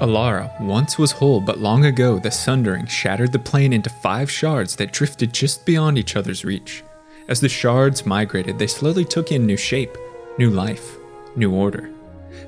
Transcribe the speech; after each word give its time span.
Alara 0.00 0.60
once 0.60 0.98
was 0.98 1.12
whole, 1.12 1.40
but 1.40 1.58
long 1.58 1.84
ago 1.84 2.18
the 2.18 2.30
sundering 2.30 2.86
shattered 2.86 3.32
the 3.32 3.38
plane 3.38 3.72
into 3.72 3.90
five 3.90 4.30
shards 4.30 4.76
that 4.76 4.92
drifted 4.92 5.32
just 5.32 5.64
beyond 5.64 5.98
each 5.98 6.16
other's 6.16 6.44
reach. 6.44 6.82
As 7.28 7.40
the 7.40 7.48
shards 7.48 8.04
migrated, 8.04 8.58
they 8.58 8.66
slowly 8.66 9.04
took 9.04 9.32
in 9.32 9.46
new 9.46 9.56
shape, 9.56 9.96
new 10.38 10.50
life, 10.50 10.96
new 11.36 11.52
order. 11.52 11.90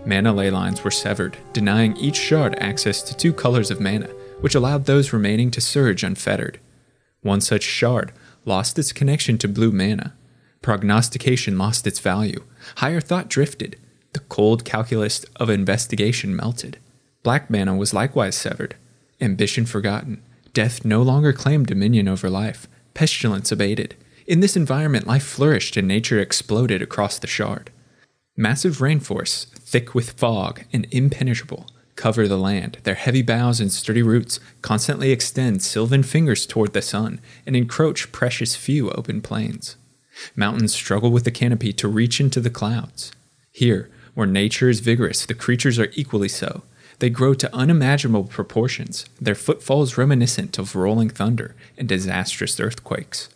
Mana 0.05 0.33
ley 0.33 0.51
lines 0.51 0.83
were 0.85 0.91
severed, 0.91 1.37
denying 1.53 1.97
each 1.97 2.17
shard 2.17 2.57
access 2.59 3.03
to 3.03 3.17
two 3.17 3.33
colors 3.33 3.71
of 3.71 3.81
mana, 3.81 4.09
which 4.41 4.55
allowed 4.55 4.85
those 4.85 5.13
remaining 5.13 5.51
to 5.53 5.61
surge 5.61 6.03
unfettered. 6.03 6.59
One 7.23 7.41
such 7.41 7.63
shard 7.63 8.13
lost 8.45 8.79
its 8.79 8.93
connection 8.93 9.39
to 9.39 9.49
blue 9.49 9.73
mana. 9.73 10.15
Prognostication 10.63 11.59
lost 11.59 11.87
its 11.87 12.01
value. 12.01 12.45
Higher 12.77 13.01
thought 13.01 13.29
drifted. 13.29 13.79
The 14.13 14.21
cold 14.21 14.65
calculus 14.65 15.25
of 15.37 15.51
investigation 15.51 16.35
melted. 16.35 16.79
Black 17.27 17.51
mana 17.51 17.75
was 17.75 17.93
likewise 17.93 18.37
severed, 18.37 18.77
ambition 19.21 19.67
forgotten, 19.67 20.23
death 20.53 20.85
no 20.85 21.03
longer 21.03 21.33
claimed 21.33 21.67
dominion 21.67 22.07
over 22.07 22.31
life, 22.31 22.69
pestilence 22.95 23.51
abated. 23.51 23.97
In 24.29 24.39
this 24.39 24.55
environment, 24.55 25.09
life 25.09 25.25
flourished 25.25 25.77
and 25.77 25.89
nature 25.89 26.21
exploded 26.21 26.83
across 26.83 27.19
the 27.19 27.27
shard. 27.27 27.73
Massive 28.37 28.77
rainforests, 28.77 29.47
thick 29.59 29.93
with 29.93 30.13
fog 30.13 30.63
and 30.73 30.87
impenetrable, 30.93 31.67
cover 31.97 32.29
the 32.29 32.39
land. 32.39 32.79
Their 32.85 32.95
heavy 32.95 33.23
boughs 33.23 33.59
and 33.59 33.73
sturdy 33.73 34.05
roots 34.05 34.39
constantly 34.63 35.11
extend 35.11 35.65
sylvan 35.65 36.05
fingers 36.05 36.47
toward 36.47 36.75
the 36.75 36.81
sun 36.81 37.21
and 37.45 37.57
encroach 37.57 38.13
precious 38.13 38.55
few 38.55 38.93
open 38.93 39.21
plains. 39.21 39.75
Mountains 40.37 40.73
struggle 40.73 41.11
with 41.11 41.25
the 41.25 41.33
canopy 41.33 41.73
to 41.73 41.89
reach 41.89 42.21
into 42.21 42.39
the 42.39 42.51
clouds. 42.51 43.11
Here, 43.51 43.91
where 44.15 44.29
nature 44.29 44.69
is 44.69 44.79
vigorous, 44.79 45.27
the 45.27 45.35
creatures 45.35 45.81
are 45.81 45.91
equally 45.95 46.29
so, 46.29 46.63
they 46.99 47.11
grow 47.11 47.35
to 47.35 47.55
unimaginable 47.55 48.25
proportions, 48.25 49.07
their 49.21 49.35
footfalls 49.35 49.99
reminiscent 49.99 50.59
of 50.59 50.75
rolling 50.75 51.11
thunder 51.11 51.55
and 51.77 51.89
disastrous 51.89 52.59
earthquakes. 52.59 53.29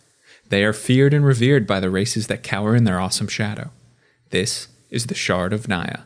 They 0.49 0.63
are 0.63 0.73
feared 0.73 1.13
and 1.13 1.25
revered 1.25 1.65
by 1.67 1.79
the 1.79 1.89
races 1.89 2.27
that 2.27 2.43
cower 2.43 2.75
in 2.75 2.83
their 2.83 2.99
awesome 2.99 3.27
shadow. 3.27 3.71
This 4.31 4.67
is 4.89 5.07
the 5.07 5.15
Shard 5.15 5.53
of 5.53 5.67
Naya. 5.67 5.99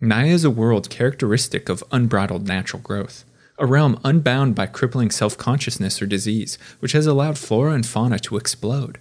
Naya 0.00 0.32
is 0.32 0.44
a 0.44 0.50
world 0.50 0.90
characteristic 0.90 1.68
of 1.68 1.84
unbridled 1.92 2.48
natural 2.48 2.82
growth, 2.82 3.24
a 3.58 3.66
realm 3.66 4.00
unbound 4.02 4.54
by 4.54 4.66
crippling 4.66 5.10
self 5.10 5.36
consciousness 5.36 6.00
or 6.00 6.06
disease, 6.06 6.58
which 6.80 6.92
has 6.92 7.06
allowed 7.06 7.38
flora 7.38 7.72
and 7.72 7.86
fauna 7.86 8.18
to 8.20 8.36
explode. 8.36 8.98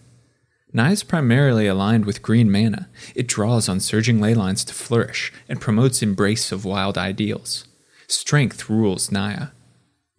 Naya 0.73 0.91
is 0.91 1.03
primarily 1.03 1.67
aligned 1.67 2.05
with 2.05 2.21
green 2.21 2.49
mana. 2.49 2.87
It 3.13 3.27
draws 3.27 3.67
on 3.67 3.79
surging 3.79 4.21
ley 4.21 4.33
lines 4.33 4.63
to 4.65 4.73
flourish 4.73 5.33
and 5.49 5.59
promotes 5.59 6.01
embrace 6.01 6.51
of 6.51 6.63
wild 6.63 6.97
ideals. 6.97 7.65
Strength 8.07 8.69
rules 8.69 9.11
Naya. 9.11 9.47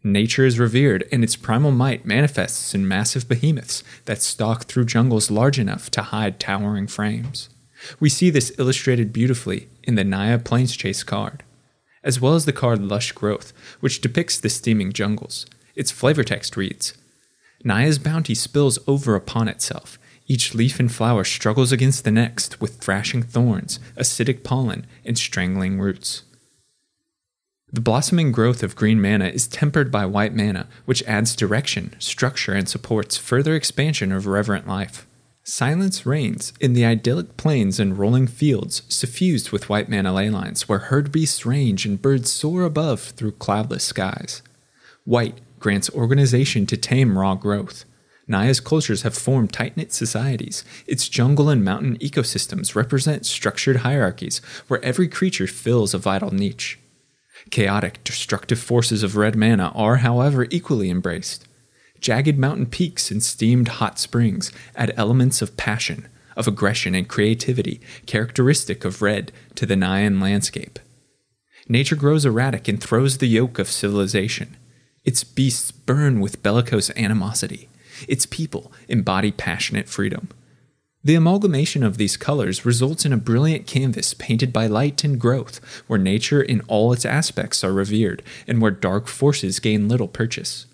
Nature 0.04 0.44
is 0.44 0.58
revered, 0.58 1.06
and 1.12 1.22
its 1.22 1.36
primal 1.36 1.70
might 1.70 2.04
manifests 2.04 2.74
in 2.74 2.88
massive 2.88 3.28
behemoths 3.28 3.84
that 4.04 4.20
stalk 4.20 4.64
through 4.64 4.84
jungles 4.84 5.30
large 5.30 5.58
enough 5.58 5.90
to 5.92 6.02
hide 6.02 6.40
towering 6.40 6.88
frames. 6.88 7.48
We 8.00 8.08
see 8.08 8.28
this 8.28 8.52
illustrated 8.58 9.12
beautifully 9.12 9.68
in 9.84 9.94
the 9.94 10.04
Naya 10.04 10.38
Plains 10.38 10.76
Chase 10.76 11.04
card, 11.04 11.44
as 12.02 12.20
well 12.20 12.34
as 12.34 12.46
the 12.46 12.52
card 12.52 12.82
Lush 12.82 13.12
Growth, 13.12 13.52
which 13.80 14.00
depicts 14.00 14.38
the 14.38 14.48
steaming 14.48 14.92
jungles. 14.92 15.46
Its 15.76 15.92
flavor 15.92 16.24
text 16.24 16.56
reads 16.56 16.94
Naya's 17.64 18.00
bounty 18.00 18.34
spills 18.34 18.80
over 18.88 19.14
upon 19.14 19.46
itself, 19.46 19.98
each 20.32 20.54
leaf 20.54 20.80
and 20.80 20.90
flower 20.90 21.24
struggles 21.24 21.72
against 21.72 22.04
the 22.04 22.10
next 22.10 22.58
with 22.58 22.76
thrashing 22.76 23.22
thorns, 23.22 23.78
acidic 23.98 24.42
pollen, 24.42 24.86
and 25.04 25.18
strangling 25.18 25.78
roots. 25.78 26.22
The 27.70 27.82
blossoming 27.82 28.32
growth 28.32 28.62
of 28.62 28.74
green 28.74 29.00
mana 29.00 29.26
is 29.26 29.46
tempered 29.46 29.90
by 29.90 30.06
white 30.06 30.34
mana, 30.34 30.68
which 30.86 31.02
adds 31.04 31.36
direction, 31.36 31.94
structure, 31.98 32.54
and 32.54 32.66
supports 32.66 33.18
further 33.18 33.54
expansion 33.54 34.10
of 34.10 34.26
reverent 34.26 34.66
life. 34.66 35.06
Silence 35.44 36.06
reigns 36.06 36.54
in 36.60 36.72
the 36.72 36.86
idyllic 36.86 37.36
plains 37.36 37.78
and 37.78 37.98
rolling 37.98 38.26
fields 38.26 38.82
suffused 38.88 39.50
with 39.50 39.68
white 39.68 39.90
mana 39.90 40.14
ley 40.14 40.30
lines 40.30 40.66
where 40.66 40.78
herd 40.78 41.12
beasts 41.12 41.44
range 41.44 41.84
and 41.84 42.00
birds 42.00 42.32
soar 42.32 42.62
above 42.62 43.00
through 43.00 43.32
cloudless 43.32 43.84
skies. 43.84 44.40
White 45.04 45.40
grants 45.58 45.90
organization 45.90 46.64
to 46.66 46.76
tame 46.78 47.18
raw 47.18 47.34
growth. 47.34 47.84
Naya's 48.32 48.60
cultures 48.60 49.02
have 49.02 49.14
formed 49.14 49.52
tight 49.52 49.76
knit 49.76 49.92
societies. 49.92 50.64
Its 50.86 51.08
jungle 51.08 51.48
and 51.48 51.64
mountain 51.64 51.98
ecosystems 51.98 52.74
represent 52.74 53.26
structured 53.26 53.76
hierarchies 53.76 54.40
where 54.66 54.84
every 54.84 55.06
creature 55.06 55.46
fills 55.46 55.94
a 55.94 55.98
vital 55.98 56.32
niche. 56.32 56.78
Chaotic, 57.50 58.02
destructive 58.04 58.58
forces 58.58 59.02
of 59.02 59.16
red 59.16 59.36
mana 59.36 59.70
are, 59.74 59.96
however, 59.96 60.46
equally 60.50 60.90
embraced. 60.90 61.46
Jagged 62.00 62.38
mountain 62.38 62.66
peaks 62.66 63.10
and 63.10 63.22
steamed 63.22 63.68
hot 63.68 63.98
springs 63.98 64.50
add 64.74 64.92
elements 64.96 65.42
of 65.42 65.56
passion, 65.56 66.08
of 66.36 66.48
aggression, 66.48 66.94
and 66.94 67.08
creativity 67.08 67.80
characteristic 68.06 68.84
of 68.84 69.02
red 69.02 69.30
to 69.54 69.66
the 69.66 69.76
Nayan 69.76 70.20
landscape. 70.20 70.78
Nature 71.68 71.96
grows 71.96 72.24
erratic 72.24 72.66
and 72.66 72.82
throws 72.82 73.18
the 73.18 73.28
yoke 73.28 73.58
of 73.58 73.68
civilization. 73.68 74.56
Its 75.04 75.22
beasts 75.22 75.70
burn 75.70 76.20
with 76.20 76.42
bellicose 76.42 76.90
animosity. 76.96 77.68
Its 78.08 78.26
people 78.26 78.72
embody 78.88 79.32
passionate 79.32 79.88
freedom. 79.88 80.28
The 81.04 81.16
amalgamation 81.16 81.82
of 81.82 81.96
these 81.96 82.16
colors 82.16 82.64
results 82.64 83.04
in 83.04 83.12
a 83.12 83.16
brilliant 83.16 83.66
canvas 83.66 84.14
painted 84.14 84.52
by 84.52 84.68
light 84.68 85.02
and 85.02 85.20
growth, 85.20 85.60
where 85.88 85.98
nature 85.98 86.40
in 86.40 86.60
all 86.68 86.92
its 86.92 87.04
aspects 87.04 87.64
are 87.64 87.72
revered, 87.72 88.22
and 88.46 88.62
where 88.62 88.70
dark 88.70 89.08
forces 89.08 89.58
gain 89.58 89.88
little 89.88 90.06
purchase. 90.06 90.66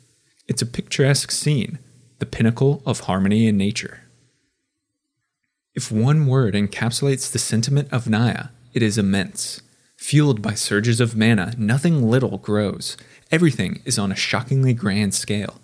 It's 0.46 0.60
a 0.60 0.66
picturesque 0.66 1.30
scene, 1.30 1.78
the 2.18 2.26
pinnacle 2.26 2.82
of 2.84 3.00
harmony 3.00 3.46
in 3.46 3.56
nature. 3.56 4.00
If 5.74 5.90
one 5.90 6.26
word 6.26 6.54
encapsulates 6.54 7.30
the 7.32 7.38
sentiment 7.38 7.88
of 7.90 8.08
Naya, 8.08 8.48
it 8.74 8.82
is 8.82 8.98
immense. 8.98 9.62
Fueled 9.96 10.42
by 10.42 10.54
surges 10.54 11.00
of 11.00 11.16
mana, 11.16 11.54
nothing 11.56 12.10
little 12.10 12.38
grows. 12.38 12.96
Everything 13.30 13.80
is 13.84 13.98
on 13.98 14.12
a 14.12 14.16
shockingly 14.16 14.74
grand 14.74 15.14
scale. 15.14 15.60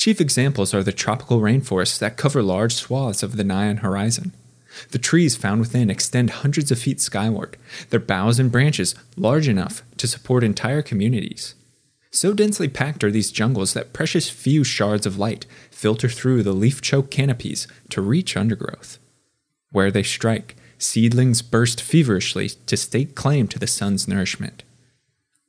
Chief 0.00 0.18
examples 0.18 0.72
are 0.72 0.82
the 0.82 0.92
tropical 0.94 1.40
rainforests 1.40 1.98
that 1.98 2.16
cover 2.16 2.42
large 2.42 2.72
swaths 2.72 3.22
of 3.22 3.36
the 3.36 3.42
Nayan 3.42 3.80
horizon. 3.80 4.32
The 4.92 4.98
trees 4.98 5.36
found 5.36 5.60
within 5.60 5.90
extend 5.90 6.30
hundreds 6.30 6.70
of 6.70 6.78
feet 6.78 7.02
skyward, 7.02 7.58
their 7.90 8.00
boughs 8.00 8.38
and 8.38 8.50
branches 8.50 8.94
large 9.18 9.46
enough 9.46 9.82
to 9.98 10.08
support 10.08 10.42
entire 10.42 10.80
communities. 10.80 11.54
So 12.10 12.32
densely 12.32 12.66
packed 12.66 13.04
are 13.04 13.10
these 13.10 13.30
jungles 13.30 13.74
that 13.74 13.92
precious 13.92 14.30
few 14.30 14.64
shards 14.64 15.04
of 15.04 15.18
light 15.18 15.44
filter 15.70 16.08
through 16.08 16.44
the 16.44 16.54
leaf 16.54 16.80
choked 16.80 17.10
canopies 17.10 17.68
to 17.90 18.00
reach 18.00 18.38
undergrowth. 18.38 18.98
Where 19.70 19.90
they 19.90 20.02
strike, 20.02 20.56
seedlings 20.78 21.42
burst 21.42 21.82
feverishly 21.82 22.48
to 22.48 22.76
stake 22.78 23.14
claim 23.14 23.48
to 23.48 23.58
the 23.58 23.66
sun's 23.66 24.08
nourishment. 24.08 24.62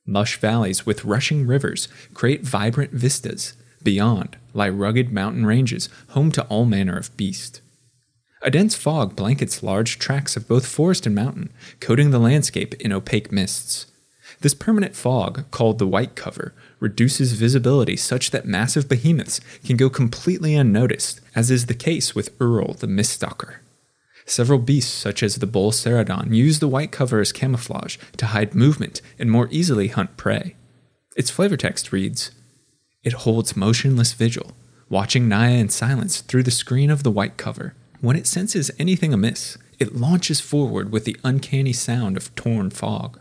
Lush 0.06 0.38
valleys 0.42 0.86
with 0.86 1.06
rushing 1.06 1.48
rivers 1.48 1.88
create 2.14 2.42
vibrant 2.42 2.92
vistas 2.92 3.54
Beyond 3.84 4.38
lie 4.54 4.70
rugged 4.70 5.12
mountain 5.12 5.46
ranges, 5.46 5.90
home 6.10 6.32
to 6.34 6.44
all 6.44 6.66
manner 6.66 6.98
of 6.98 7.16
beast. 7.18 7.62
A 8.42 8.52
dense 8.52 8.76
fog 8.76 9.16
blankets 9.16 9.62
large 9.62 10.00
tracts 10.00 10.36
of 10.36 10.48
both 10.48 10.66
forest 10.66 11.06
and 11.06 11.16
mountain, 11.16 11.52
coating 11.80 12.12
the 12.12 12.20
landscape 12.20 12.74
in 12.76 12.92
opaque 12.92 13.32
mists. 13.32 13.86
This 14.40 14.56
permanent 14.56 14.96
fog, 14.96 15.50
called 15.52 15.78
the 15.78 15.88
white 15.88 16.16
cover, 16.16 16.54
reduces 16.80 17.34
visibility 17.34 17.96
such 17.96 18.32
that 18.32 18.48
massive 18.48 18.90
behemoths 18.90 19.40
can 19.64 19.78
go 19.78 19.90
completely 19.90 20.56
unnoticed, 20.56 21.22
as 21.36 21.52
is 21.52 21.68
the 21.68 21.76
case 21.76 22.16
with 22.16 22.36
Earl 22.40 22.74
the 22.74 22.88
Miststalker. 22.88 23.58
Several 24.26 24.60
beasts, 24.60 24.92
such 24.92 25.22
as 25.22 25.36
the 25.36 25.48
Bull 25.48 25.72
Cerodon, 25.72 26.34
use 26.34 26.60
the 26.60 26.68
white 26.68 26.92
cover 26.92 27.20
as 27.20 27.32
camouflage 27.32 27.98
to 28.18 28.28
hide 28.28 28.56
movement 28.56 29.02
and 29.20 29.30
more 29.30 29.48
easily 29.52 29.90
hunt 29.90 30.18
prey. 30.18 30.56
Its 31.16 31.30
flavor 31.30 31.58
text 31.58 31.92
reads 31.92 32.32
it 33.04 33.14
holds 33.14 33.56
motionless 33.56 34.14
vigil, 34.14 34.52
watching 34.90 35.28
Naya 35.28 35.58
in 35.58 35.70
silence 35.70 36.22
through 36.22 36.44
the 36.44 36.52
screen 36.52 36.90
of 36.90 37.04
the 37.04 37.12
white 37.12 37.38
cover. 37.38 37.74
When 38.00 38.16
it 38.16 38.28
senses 38.28 38.72
anything 38.78 39.14
amiss, 39.14 39.58
it 39.80 39.96
launches 39.96 40.40
forward 40.40 40.92
with 40.92 41.06
the 41.06 41.18
uncanny 41.24 41.74
sound 41.74 42.18
of 42.18 42.34
torn 42.36 42.70
fog. 42.70 43.20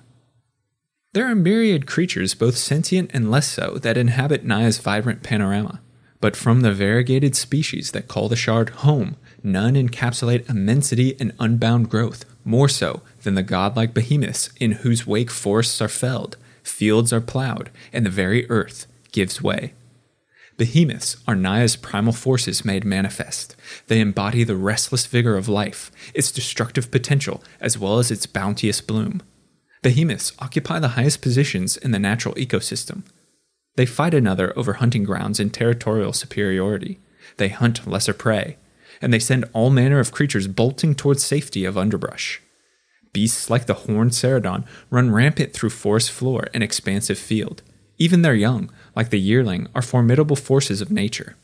There 1.13 1.27
are 1.27 1.35
myriad 1.35 1.87
creatures, 1.87 2.35
both 2.35 2.57
sentient 2.57 3.11
and 3.13 3.31
less 3.31 3.49
so, 3.49 3.79
that 3.83 3.97
inhabit 3.97 4.45
Naya's 4.45 4.79
vibrant 4.79 5.23
panorama. 5.23 5.81
But 6.21 6.37
from 6.37 6.61
the 6.61 6.73
variegated 6.73 7.35
species 7.35 7.93
that 7.93 8.07
call 8.07 8.29
the 8.29 8.37
shard 8.37 8.71
home, 8.71 9.17
none 9.43 9.75
encapsulate 9.75 10.49
immensity 10.49 11.17
and 11.19 11.33
unbound 11.41 11.89
growth 11.89 12.27
more 12.45 12.69
so 12.69 13.03
than 13.23 13.35
the 13.35 13.43
godlike 13.43 13.95
behemoths 13.95 14.51
in 14.61 14.73
whose 14.73 15.07
wake 15.07 15.31
forests 15.31 15.81
are 15.81 15.89
felled, 15.89 16.37
fields 16.63 17.13
are 17.13 17.21
plowed, 17.21 17.71
and 17.93 18.05
the 18.05 18.11
very 18.11 18.49
earth 18.51 18.87
gives 19.13 19.43
way. 19.43 19.75
Behemoths 20.57 21.17
are 21.27 21.35
Naya's 21.35 21.75
primal 21.75 22.13
forces 22.13 22.65
made 22.67 22.85
manifest. 22.85 23.57
They 23.87 23.99
embody 23.99 24.45
the 24.45 24.57
restless 24.57 25.07
vigor 25.07 25.37
of 25.37 25.49
life, 25.49 25.91
its 26.13 26.31
destructive 26.31 26.91
potential, 26.91 27.43
as 27.61 27.79
well 27.79 27.99
as 27.99 28.11
its 28.11 28.27
bounteous 28.27 28.83
bloom. 28.83 29.23
Behemoths 29.83 30.33
occupy 30.39 30.79
the 30.79 30.89
highest 30.89 31.23
positions 31.23 31.79
in 31.79 31.93
the 31.93 31.99
natural 31.99 32.35
ecosystem. 32.35 33.05
They 33.77 33.87
fight 33.87 34.13
another 34.13 34.53
over 34.59 34.75
hunting 34.75 35.05
grounds 35.05 35.41
and 35.41 35.53
territorial 35.55 36.13
superiority. 36.13 36.99
They 37.39 37.49
hunt 37.49 37.87
lesser 37.87 38.13
prey, 38.13 38.59
and 39.01 39.15
they 39.15 39.19
send 39.19 39.47
all 39.55 39.71
manner 39.71 39.99
of 39.99 40.13
creatures 40.13 40.47
bolting 40.47 40.95
towards 40.95 41.25
safety 41.25 41.65
of 41.65 41.79
underbrush. 41.79 42.43
Beasts 43.15 43.49
like 43.49 43.65
the 43.65 43.75
horned 43.75 44.11
ceratodon 44.11 44.67
run 44.91 45.11
rampant 45.11 45.55
through 45.55 45.71
forest 45.71 46.11
floor 46.11 46.49
and 46.53 46.63
expansive 46.63 47.19
field. 47.19 47.63
Even 47.99 48.23
their 48.23 48.35
young, 48.35 48.71
like 48.95 49.11
the 49.11 49.21
yearling, 49.21 49.69
are 49.75 49.83
formidable 49.83 50.37
forces 50.37 50.81
of 50.81 50.91
nature. 50.91 51.37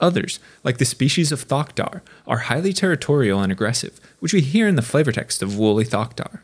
Others, 0.00 0.40
like 0.64 0.78
the 0.78 0.84
species 0.84 1.30
of 1.30 1.46
Thoctar, 1.46 2.00
are 2.26 2.38
highly 2.38 2.72
territorial 2.72 3.42
and 3.42 3.52
aggressive, 3.52 4.00
which 4.18 4.32
we 4.32 4.40
hear 4.40 4.66
in 4.66 4.76
the 4.76 4.82
flavor 4.82 5.12
text 5.12 5.42
of 5.42 5.58
Woolly 5.58 5.84
Thoctar. 5.84 6.40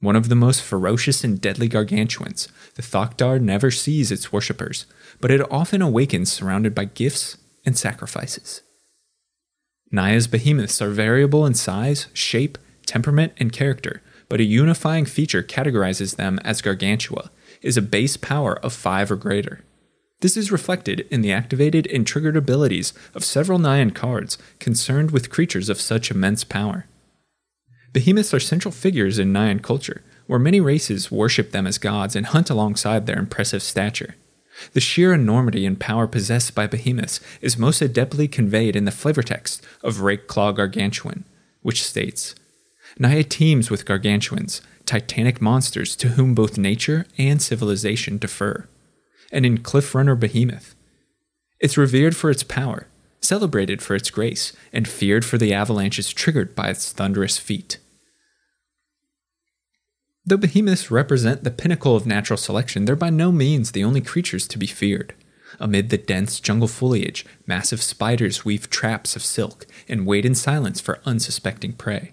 One 0.00 0.16
of 0.16 0.28
the 0.28 0.34
most 0.34 0.62
ferocious 0.62 1.24
and 1.24 1.40
deadly 1.40 1.68
gargantuans, 1.68 2.48
the 2.74 2.82
Thoctar 2.82 3.40
never 3.40 3.70
sees 3.70 4.12
its 4.12 4.32
worshippers, 4.32 4.86
but 5.20 5.30
it 5.30 5.52
often 5.52 5.82
awakens 5.82 6.32
surrounded 6.32 6.74
by 6.74 6.84
gifts 6.84 7.36
and 7.64 7.76
sacrifices. 7.76 8.62
Naya's 9.90 10.26
behemoths 10.26 10.82
are 10.82 10.90
variable 10.90 11.46
in 11.46 11.54
size, 11.54 12.06
shape, 12.12 12.58
temperament, 12.86 13.32
and 13.38 13.52
character, 13.52 14.02
but 14.28 14.40
a 14.40 14.44
unifying 14.44 15.04
feature 15.04 15.42
categorizes 15.42 16.16
them 16.16 16.38
as 16.44 16.62
gargantua, 16.62 17.30
is 17.62 17.76
a 17.76 17.82
base 17.82 18.16
power 18.16 18.58
of 18.60 18.72
5 18.72 19.12
or 19.12 19.16
greater. 19.16 19.64
This 20.20 20.36
is 20.36 20.50
reflected 20.50 21.06
in 21.10 21.20
the 21.20 21.32
activated 21.32 21.86
and 21.86 22.06
triggered 22.06 22.36
abilities 22.36 22.92
of 23.14 23.24
several 23.24 23.58
Nayan 23.58 23.94
cards 23.94 24.36
concerned 24.58 25.12
with 25.12 25.30
creatures 25.30 25.68
of 25.68 25.80
such 25.80 26.10
immense 26.10 26.42
power. 26.42 26.86
Behemoths 27.92 28.34
are 28.34 28.40
central 28.40 28.72
figures 28.72 29.18
in 29.18 29.32
Nayan 29.32 29.62
culture, 29.62 30.02
where 30.26 30.38
many 30.38 30.60
races 30.60 31.10
worship 31.10 31.52
them 31.52 31.66
as 31.66 31.78
gods 31.78 32.16
and 32.16 32.26
hunt 32.26 32.50
alongside 32.50 33.06
their 33.06 33.18
impressive 33.18 33.62
stature. 33.62 34.16
The 34.72 34.80
sheer 34.80 35.14
enormity 35.14 35.64
and 35.64 35.78
power 35.78 36.06
possessed 36.06 36.54
by 36.54 36.66
behemoths 36.66 37.20
is 37.40 37.56
most 37.56 37.80
adeptly 37.80 38.30
conveyed 38.30 38.74
in 38.74 38.84
the 38.84 38.90
flavor 38.90 39.22
text 39.22 39.64
of 39.82 39.98
Rakeclaw 39.98 40.56
Gargantuan, 40.56 41.24
which 41.62 41.84
states 41.84 42.34
Naya 42.98 43.22
teems 43.22 43.70
with 43.70 43.86
gargantuans, 43.86 44.60
titanic 44.88 45.42
monsters 45.42 45.94
to 45.94 46.08
whom 46.08 46.34
both 46.34 46.56
nature 46.56 47.06
and 47.18 47.42
civilization 47.42 48.16
defer 48.16 48.66
and 49.30 49.44
in 49.44 49.58
Cliffrunner 49.58 50.18
Behemoth. 50.18 50.74
It's 51.60 51.76
revered 51.76 52.16
for 52.16 52.30
its 52.30 52.42
power, 52.42 52.86
celebrated 53.20 53.82
for 53.82 53.94
its 53.94 54.08
grace, 54.10 54.54
and 54.72 54.88
feared 54.88 55.26
for 55.26 55.36
the 55.36 55.52
avalanches 55.52 56.10
triggered 56.10 56.54
by 56.54 56.70
its 56.70 56.90
thunderous 56.90 57.36
feet. 57.36 57.76
Though 60.24 60.38
behemoths 60.38 60.90
represent 60.90 61.44
the 61.44 61.50
pinnacle 61.50 61.94
of 61.94 62.06
natural 62.06 62.38
selection, 62.38 62.86
they're 62.86 62.96
by 62.96 63.10
no 63.10 63.30
means 63.30 63.72
the 63.72 63.84
only 63.84 64.00
creatures 64.00 64.48
to 64.48 64.58
be 64.58 64.66
feared. 64.66 65.14
Amid 65.60 65.90
the 65.90 65.98
dense 65.98 66.40
jungle 66.40 66.68
foliage, 66.68 67.26
massive 67.46 67.82
spiders 67.82 68.44
weave 68.44 68.70
traps 68.70 69.16
of 69.16 69.22
silk 69.22 69.66
and 69.86 70.06
wait 70.06 70.24
in 70.24 70.34
silence 70.34 70.80
for 70.80 71.00
unsuspecting 71.04 71.74
prey. 71.74 72.12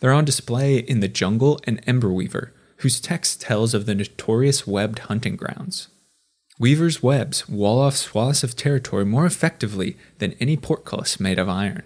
They're 0.00 0.12
on 0.12 0.24
display 0.24 0.78
in 0.78 1.00
The 1.00 1.08
Jungle 1.08 1.60
and 1.64 1.84
Emberweaver, 1.86 2.50
whose 2.78 3.00
text 3.00 3.40
tells 3.40 3.74
of 3.74 3.86
the 3.86 3.94
notorious 3.94 4.66
webbed 4.66 5.00
hunting 5.00 5.36
grounds. 5.36 5.88
Weaver's 6.58 7.02
webs 7.02 7.48
wall 7.48 7.80
off 7.80 7.96
swaths 7.96 8.44
of 8.44 8.56
territory 8.56 9.04
more 9.04 9.26
effectively 9.26 9.96
than 10.18 10.34
any 10.38 10.56
portcullis 10.56 11.18
made 11.18 11.38
of 11.38 11.48
iron. 11.48 11.82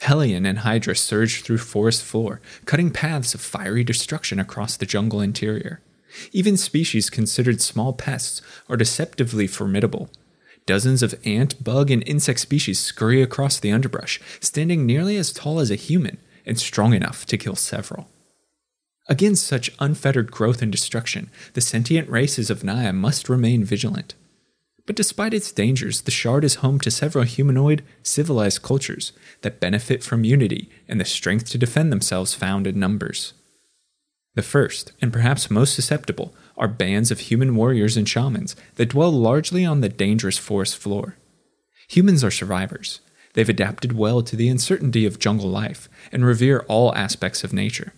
Hellion 0.00 0.46
and 0.46 0.60
Hydra 0.60 0.96
surge 0.96 1.42
through 1.42 1.58
forest 1.58 2.02
floor, 2.02 2.40
cutting 2.64 2.90
paths 2.90 3.34
of 3.34 3.40
fiery 3.40 3.84
destruction 3.84 4.38
across 4.38 4.76
the 4.76 4.86
jungle 4.86 5.20
interior. 5.20 5.80
Even 6.32 6.56
species 6.56 7.10
considered 7.10 7.60
small 7.60 7.92
pests 7.92 8.42
are 8.68 8.76
deceptively 8.76 9.46
formidable. 9.46 10.10
Dozens 10.66 11.02
of 11.02 11.14
ant, 11.24 11.62
bug, 11.62 11.90
and 11.90 12.06
insect 12.06 12.40
species 12.40 12.78
scurry 12.78 13.22
across 13.22 13.58
the 13.58 13.72
underbrush, 13.72 14.20
standing 14.40 14.86
nearly 14.86 15.16
as 15.16 15.32
tall 15.32 15.60
as 15.60 15.70
a 15.70 15.76
human 15.76 16.18
and 16.46 16.58
strong 16.58 16.94
enough 16.94 17.26
to 17.26 17.38
kill 17.38 17.56
several. 17.56 18.08
Against 19.08 19.46
such 19.46 19.72
unfettered 19.80 20.30
growth 20.30 20.62
and 20.62 20.70
destruction, 20.70 21.30
the 21.54 21.60
sentient 21.60 22.08
races 22.08 22.50
of 22.50 22.62
Naya 22.62 22.92
must 22.92 23.28
remain 23.28 23.64
vigilant. 23.64 24.14
But 24.86 24.96
despite 24.96 25.34
its 25.34 25.52
dangers, 25.52 26.02
the 26.02 26.10
Shard 26.10 26.44
is 26.44 26.56
home 26.56 26.80
to 26.80 26.90
several 26.90 27.24
humanoid, 27.24 27.84
civilized 28.02 28.62
cultures 28.62 29.12
that 29.42 29.60
benefit 29.60 30.02
from 30.02 30.24
unity 30.24 30.70
and 30.88 31.00
the 31.00 31.04
strength 31.04 31.48
to 31.50 31.58
defend 31.58 31.92
themselves 31.92 32.34
found 32.34 32.66
in 32.66 32.78
numbers. 32.78 33.32
The 34.34 34.42
first, 34.42 34.92
and 35.02 35.12
perhaps 35.12 35.50
most 35.50 35.74
susceptible, 35.74 36.34
are 36.56 36.68
bands 36.68 37.10
of 37.10 37.20
human 37.20 37.56
warriors 37.56 37.96
and 37.96 38.08
shamans 38.08 38.54
that 38.76 38.90
dwell 38.90 39.12
largely 39.12 39.64
on 39.64 39.80
the 39.80 39.88
dangerous 39.88 40.38
forest 40.38 40.76
floor. 40.76 41.16
Humans 41.88 42.22
are 42.22 42.30
survivors. 42.30 43.00
They've 43.34 43.48
adapted 43.48 43.92
well 43.92 44.22
to 44.22 44.36
the 44.36 44.48
uncertainty 44.48 45.06
of 45.06 45.18
jungle 45.18 45.48
life 45.48 45.88
and 46.10 46.24
revere 46.24 46.60
all 46.68 46.94
aspects 46.94 47.44
of 47.44 47.52
nature. 47.52 47.92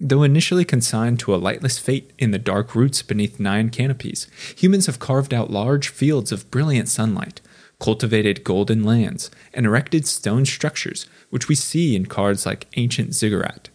Though 0.00 0.22
initially 0.22 0.64
consigned 0.64 1.18
to 1.20 1.34
a 1.34 1.36
lightless 1.36 1.78
fate 1.78 2.12
in 2.18 2.30
the 2.30 2.38
dark 2.38 2.74
roots 2.74 3.02
beneath 3.02 3.40
nine 3.40 3.70
canopies, 3.70 4.28
humans 4.56 4.86
have 4.86 5.00
carved 5.00 5.34
out 5.34 5.50
large 5.50 5.88
fields 5.88 6.30
of 6.30 6.50
brilliant 6.50 6.88
sunlight, 6.88 7.40
cultivated 7.80 8.44
golden 8.44 8.84
lands, 8.84 9.30
and 9.52 9.66
erected 9.66 10.06
stone 10.06 10.44
structures, 10.44 11.06
which 11.30 11.48
we 11.48 11.54
see 11.54 11.96
in 11.96 12.06
cards 12.06 12.46
like 12.46 12.68
Ancient 12.76 13.14
Ziggurat. 13.14 13.70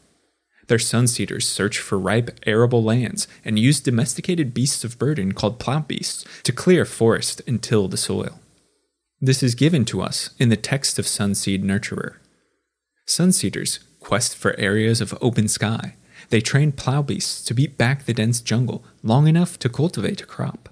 Their 0.68 0.78
sunseeders 0.78 1.44
search 1.44 1.78
for 1.78 2.00
ripe, 2.00 2.40
arable 2.46 2.84
lands 2.84 3.28
and 3.44 3.60
use 3.60 3.82
domesticated 3.82 4.54
beasts 4.54 4.86
of 4.86 4.98
burden 4.98 5.34
called 5.34 5.60
plow 5.60 5.82
beasts 5.82 6.24
to 6.44 6.54
clear 6.54 6.86
forest 6.86 7.42
and 7.46 7.62
till 7.62 7.90
the 7.90 7.98
soil. 7.98 8.40
This 9.26 9.42
is 9.42 9.56
given 9.56 9.86
to 9.86 10.02
us 10.02 10.32
in 10.38 10.50
the 10.50 10.58
text 10.58 11.00
of 11.00 11.06
Sunseed 11.06 11.64
Nurturer. 11.64 12.16
Sunseeders 13.08 13.80
quest 14.02 14.36
for 14.36 14.54
areas 14.60 15.00
of 15.00 15.18
open 15.22 15.48
sky, 15.48 15.96
they 16.28 16.42
train 16.42 16.74
plow 16.74 17.02
beasts 17.02 17.42
to 17.46 17.54
beat 17.54 17.78
back 17.78 18.04
the 18.04 18.14
dense 18.14 18.42
jungle 18.42 18.84
long 19.02 19.30
enough 19.30 19.58
to 19.60 19.70
cultivate 19.70 20.22
a 20.22 20.26
crop. 20.26 20.68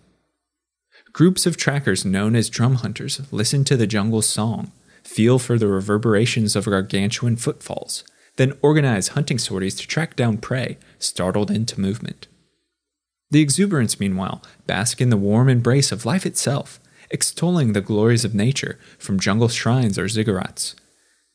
Groups 1.13 1.45
of 1.45 1.55
trackers 1.55 2.03
known 2.03 2.35
as 2.35 2.49
drum 2.49 2.75
hunters 2.75 3.21
listen 3.31 3.63
to 3.63 3.77
the 3.77 3.87
jungle's 3.87 4.27
song, 4.27 4.73
feel 5.01 5.39
for 5.39 5.57
the 5.57 5.69
reverberations 5.69 6.53
of 6.57 6.65
gargantuan 6.65 7.37
footfalls, 7.37 8.03
then 8.35 8.59
organize 8.61 9.15
hunting 9.15 9.39
sorties 9.39 9.75
to 9.75 9.87
track 9.87 10.17
down 10.17 10.37
prey 10.37 10.77
startled 10.99 11.51
into 11.51 11.79
movement. 11.79 12.27
The 13.29 13.39
exuberance, 13.39 13.97
meanwhile, 13.97 14.43
bask 14.67 14.99
in 14.99 15.09
the 15.09 15.15
warm 15.15 15.47
embrace 15.47 15.93
of 15.93 16.05
life 16.05 16.25
itself, 16.25 16.81
extolling 17.11 17.73
the 17.73 17.81
glories 17.81 18.25
of 18.25 18.33
nature 18.33 18.79
from 18.97 19.19
jungle 19.19 19.49
shrines 19.49 19.97
or 19.99 20.05
ziggurats. 20.05 20.75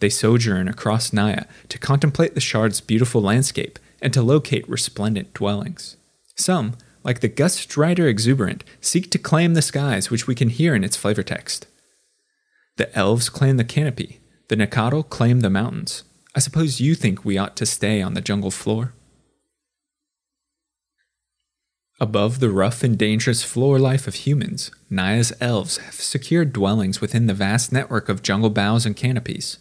They 0.00 0.09
sojourn 0.11 0.68
across 0.68 1.12
Naya 1.12 1.45
to 1.68 1.78
contemplate 1.78 2.35
the 2.35 2.40
shard's 2.40 2.80
beautiful 2.80 3.23
landscape 3.23 3.78
and 4.02 4.12
to 4.12 4.23
locate 4.23 4.68
resplendent 4.68 5.33
dwellings. 5.33 5.97
Some, 6.35 6.76
like 7.02 7.21
the 7.21 7.28
Gustrider 7.28 8.09
exuberant, 8.09 8.64
seek 8.80 9.11
to 9.12 9.18
claim 9.18 9.54
the 9.54 9.62
skies 9.62 10.11
which 10.11 10.26
we 10.26 10.35
can 10.35 10.49
hear 10.49 10.75
in 10.75 10.85
its 10.85 10.97
flavor 10.97 11.23
text. 11.23 11.66
The 12.76 12.95
elves 12.97 13.28
claim 13.30 13.56
the 13.56 13.64
canopy, 13.64 14.21
the 14.49 14.56
Nacatl 14.56 15.09
claim 15.09 15.40
the 15.40 15.49
mountains. 15.49 16.02
I 16.35 16.40
suppose 16.40 16.80
you 16.80 16.95
think 16.95 17.25
we 17.25 17.38
ought 17.38 17.56
to 17.56 17.64
stay 17.64 18.02
on 18.02 18.12
the 18.12 18.21
jungle 18.21 18.50
floor? 18.50 18.92
Above 21.99 22.41
the 22.41 22.50
rough 22.50 22.85
and 22.85 22.99
dangerous 22.99 23.43
floor 23.43 23.79
life 23.79 24.07
of 24.07 24.15
humans, 24.15 24.71
Naya's 24.91 25.33
elves 25.41 25.79
have 25.79 25.95
secured 25.95 26.53
dwellings 26.53 27.00
within 27.00 27.26
the 27.26 27.33
vast 27.33 27.73
network 27.73 28.11
of 28.11 28.23
jungle 28.23 28.50
boughs 28.50 28.85
and 28.85 28.95
canopies. 28.95 29.57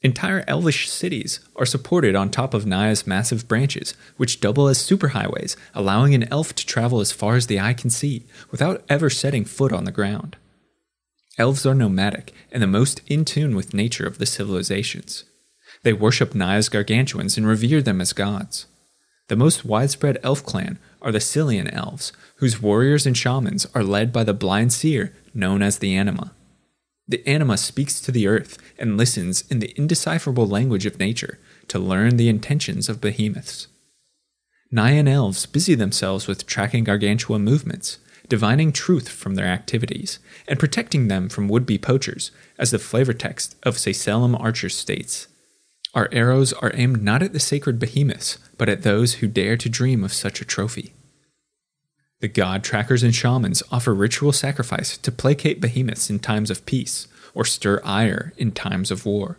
Entire 0.00 0.44
elvish 0.46 0.88
cities 0.88 1.40
are 1.56 1.66
supported 1.66 2.14
on 2.14 2.30
top 2.30 2.54
of 2.54 2.64
Naya's 2.64 3.08
massive 3.08 3.48
branches, 3.48 3.94
which 4.16 4.40
double 4.40 4.68
as 4.68 4.78
superhighways, 4.78 5.56
allowing 5.74 6.14
an 6.14 6.28
elf 6.32 6.54
to 6.54 6.64
travel 6.64 7.00
as 7.00 7.10
far 7.10 7.34
as 7.34 7.48
the 7.48 7.58
eye 7.58 7.74
can 7.74 7.90
see 7.90 8.24
without 8.52 8.84
ever 8.88 9.10
setting 9.10 9.44
foot 9.44 9.72
on 9.72 9.84
the 9.84 9.90
ground. 9.90 10.36
Elves 11.38 11.66
are 11.66 11.74
nomadic 11.74 12.32
and 12.52 12.62
the 12.62 12.68
most 12.68 13.00
in 13.08 13.24
tune 13.24 13.56
with 13.56 13.74
nature 13.74 14.06
of 14.06 14.18
the 14.18 14.26
civilizations. 14.26 15.24
They 15.82 15.92
worship 15.92 16.36
Naya's 16.36 16.68
gargantuans 16.68 17.36
and 17.36 17.48
revere 17.48 17.82
them 17.82 18.00
as 18.00 18.12
gods. 18.12 18.66
The 19.28 19.36
most 19.36 19.64
widespread 19.64 20.18
elf 20.22 20.44
clan 20.44 20.78
are 21.02 21.12
the 21.12 21.20
Cylian 21.20 21.68
elves, 21.68 22.12
whose 22.36 22.62
warriors 22.62 23.06
and 23.06 23.16
shamans 23.16 23.66
are 23.74 23.84
led 23.84 24.12
by 24.12 24.24
the 24.24 24.34
blind 24.34 24.72
seer 24.72 25.14
known 25.34 25.62
as 25.62 25.78
the 25.78 25.94
Anima. 25.94 26.32
The 27.10 27.26
anima 27.26 27.56
speaks 27.56 28.00
to 28.02 28.12
the 28.12 28.28
earth 28.28 28.56
and 28.78 28.96
listens 28.96 29.42
in 29.50 29.58
the 29.58 29.74
indecipherable 29.76 30.46
language 30.46 30.86
of 30.86 31.00
nature 31.00 31.40
to 31.66 31.78
learn 31.78 32.16
the 32.16 32.28
intentions 32.28 32.88
of 32.88 33.00
behemoths. 33.00 33.66
Nayan 34.72 35.08
elves 35.08 35.46
busy 35.46 35.74
themselves 35.74 36.28
with 36.28 36.46
tracking 36.46 36.84
gargantua 36.84 37.40
movements, 37.40 37.98
divining 38.28 38.70
truth 38.70 39.08
from 39.08 39.34
their 39.34 39.46
activities, 39.46 40.20
and 40.46 40.60
protecting 40.60 41.08
them 41.08 41.28
from 41.28 41.48
would 41.48 41.66
be 41.66 41.78
poachers, 41.78 42.30
as 42.56 42.70
the 42.70 42.78
flavor 42.78 43.12
text 43.12 43.56
of 43.64 43.76
Sacellum 43.76 44.40
Archer 44.40 44.68
states. 44.68 45.26
Our 45.94 46.08
arrows 46.12 46.52
are 46.52 46.70
aimed 46.74 47.02
not 47.02 47.22
at 47.22 47.32
the 47.32 47.40
sacred 47.40 47.78
behemoths, 47.78 48.38
but 48.56 48.68
at 48.68 48.82
those 48.82 49.14
who 49.14 49.26
dare 49.26 49.56
to 49.56 49.68
dream 49.68 50.04
of 50.04 50.12
such 50.12 50.40
a 50.40 50.44
trophy. 50.44 50.94
The 52.20 52.28
god 52.28 52.62
trackers 52.62 53.02
and 53.02 53.14
shamans 53.14 53.62
offer 53.72 53.94
ritual 53.94 54.32
sacrifice 54.32 54.96
to 54.98 55.10
placate 55.10 55.60
behemoths 55.60 56.10
in 56.10 56.18
times 56.18 56.50
of 56.50 56.66
peace 56.66 57.08
or 57.34 57.44
stir 57.44 57.80
ire 57.84 58.32
in 58.36 58.52
times 58.52 58.90
of 58.90 59.06
war. 59.06 59.38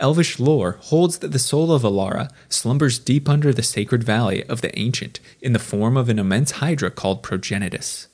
Elvish 0.00 0.38
lore 0.38 0.78
holds 0.80 1.18
that 1.18 1.32
the 1.32 1.38
soul 1.38 1.72
of 1.72 1.82
Alara 1.82 2.30
slumbers 2.48 2.98
deep 2.98 3.28
under 3.28 3.52
the 3.52 3.62
sacred 3.62 4.04
valley 4.04 4.44
of 4.44 4.60
the 4.60 4.76
ancient 4.78 5.20
in 5.40 5.52
the 5.52 5.58
form 5.58 5.96
of 5.96 6.08
an 6.08 6.18
immense 6.18 6.52
hydra 6.52 6.90
called 6.90 7.22
Progenitus. 7.22 8.06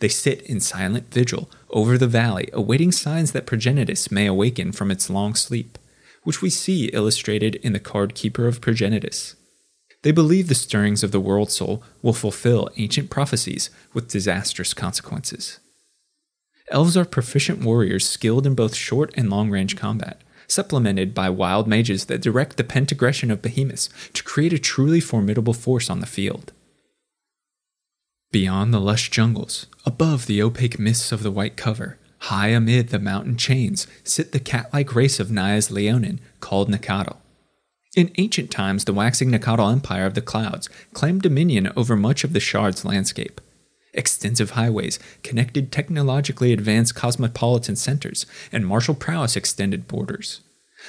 They 0.00 0.08
sit 0.08 0.42
in 0.42 0.60
silent 0.60 1.12
vigil 1.12 1.50
over 1.70 1.96
the 1.96 2.06
valley, 2.06 2.48
awaiting 2.52 2.92
signs 2.92 3.32
that 3.32 3.46
Progenitus 3.46 4.10
may 4.10 4.26
awaken 4.26 4.72
from 4.72 4.90
its 4.90 5.08
long 5.08 5.34
sleep, 5.34 5.78
which 6.26 6.42
we 6.42 6.50
see 6.50 6.86
illustrated 6.86 7.54
in 7.62 7.72
the 7.72 7.78
card 7.78 8.12
Keeper 8.16 8.48
of 8.48 8.60
Progenitus. 8.60 9.36
They 10.02 10.10
believe 10.10 10.48
the 10.48 10.56
stirrings 10.56 11.04
of 11.04 11.12
the 11.12 11.20
world 11.20 11.52
soul 11.52 11.84
will 12.02 12.12
fulfill 12.12 12.68
ancient 12.76 13.10
prophecies 13.10 13.70
with 13.94 14.08
disastrous 14.08 14.74
consequences. 14.74 15.60
Elves 16.68 16.96
are 16.96 17.04
proficient 17.04 17.60
warriors 17.60 18.04
skilled 18.04 18.44
in 18.44 18.56
both 18.56 18.74
short 18.74 19.14
and 19.16 19.30
long 19.30 19.50
range 19.50 19.76
combat, 19.76 20.20
supplemented 20.48 21.14
by 21.14 21.30
wild 21.30 21.68
mages 21.68 22.06
that 22.06 22.22
direct 22.22 22.56
the 22.56 22.64
pentagression 22.64 23.30
of 23.30 23.40
behemoths 23.40 23.88
to 24.12 24.24
create 24.24 24.52
a 24.52 24.58
truly 24.58 24.98
formidable 24.98 25.54
force 25.54 25.88
on 25.88 26.00
the 26.00 26.06
field. 26.06 26.52
Beyond 28.32 28.74
the 28.74 28.80
lush 28.80 29.10
jungles, 29.10 29.66
above 29.84 30.26
the 30.26 30.42
opaque 30.42 30.80
mists 30.80 31.12
of 31.12 31.22
the 31.22 31.30
white 31.30 31.56
cover, 31.56 32.00
high 32.18 32.48
amid 32.48 32.88
the 32.88 32.98
mountain 32.98 33.36
chains, 33.36 33.86
sit 34.04 34.32
the 34.32 34.40
cat 34.40 34.72
like 34.72 34.94
race 34.94 35.20
of 35.20 35.30
Naya's 35.30 35.70
Leonin 35.70 36.20
called 36.40 36.68
Nacatl. 36.68 37.16
In 37.96 38.12
ancient 38.18 38.50
times, 38.50 38.84
the 38.84 38.92
waxing 38.92 39.30
Nacatl 39.30 39.72
Empire 39.72 40.04
of 40.04 40.14
the 40.14 40.20
Clouds 40.20 40.68
claimed 40.92 41.22
dominion 41.22 41.72
over 41.76 41.96
much 41.96 42.24
of 42.24 42.32
the 42.32 42.40
Shard's 42.40 42.84
landscape. 42.84 43.40
Extensive 43.94 44.50
highways 44.50 44.98
connected 45.22 45.72
technologically 45.72 46.52
advanced 46.52 46.94
cosmopolitan 46.94 47.76
centers, 47.76 48.26
and 48.52 48.66
martial 48.66 48.94
prowess 48.94 49.36
extended 49.36 49.88
borders. 49.88 50.42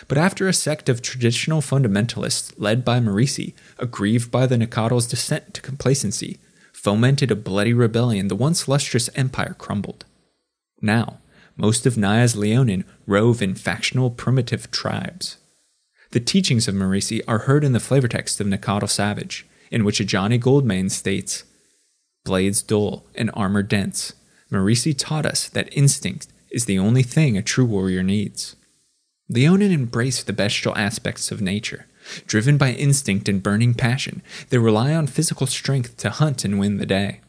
But 0.09 0.17
after 0.17 0.47
a 0.47 0.53
sect 0.53 0.89
of 0.89 1.01
traditional 1.01 1.61
fundamentalists 1.61 2.53
led 2.57 2.83
by 2.83 2.99
Marisi, 2.99 3.53
aggrieved 3.79 4.29
by 4.29 4.45
the 4.45 4.57
Nacatl's 4.57 5.07
descent 5.07 5.53
to 5.53 5.61
complacency, 5.61 6.37
fomented 6.73 7.31
a 7.31 7.35
bloody 7.35 7.73
rebellion, 7.73 8.27
the 8.27 8.35
once 8.35 8.67
lustrous 8.67 9.09
empire 9.15 9.55
crumbled. 9.57 10.05
Now, 10.81 11.19
most 11.55 11.85
of 11.85 11.97
Naya's 11.97 12.35
Leonin 12.35 12.85
rove 13.05 13.41
in 13.41 13.55
factional 13.55 14.11
primitive 14.11 14.69
tribes. 14.71 15.37
The 16.11 16.19
teachings 16.19 16.67
of 16.67 16.75
Marisi 16.75 17.21
are 17.27 17.39
heard 17.39 17.63
in 17.63 17.73
the 17.73 17.79
flavor 17.79 18.07
text 18.07 18.39
of 18.39 18.47
Nacatl 18.47 18.89
Savage, 18.89 19.45
in 19.71 19.83
which 19.83 19.99
Ajani 19.99 20.39
Goldmane 20.39 20.91
states 20.91 21.43
Blades 22.23 22.61
dull 22.61 23.05
and 23.15 23.31
armor 23.33 23.63
dense, 23.63 24.13
Marisi 24.51 24.93
taught 24.97 25.25
us 25.25 25.47
that 25.49 25.75
instinct 25.75 26.27
is 26.51 26.65
the 26.65 26.79
only 26.79 27.03
thing 27.03 27.37
a 27.37 27.41
true 27.41 27.65
warrior 27.65 28.03
needs. 28.03 28.55
Leonin 29.29 29.73
embraced 29.73 30.25
the 30.25 30.33
bestial 30.33 30.75
aspects 30.77 31.31
of 31.31 31.41
nature. 31.41 31.85
Driven 32.25 32.57
by 32.57 32.71
instinct 32.71 33.27
and 33.27 33.43
burning 33.43 33.73
passion, 33.73 34.21
they 34.49 34.57
rely 34.57 34.93
on 34.93 35.07
physical 35.07 35.47
strength 35.47 35.97
to 35.97 36.09
hunt 36.09 36.45
and 36.45 36.57
win 36.57 36.77
the 36.77 36.85
day. 36.85 37.19